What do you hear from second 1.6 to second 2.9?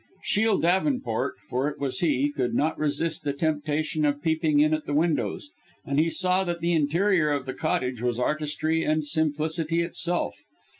it was he, could not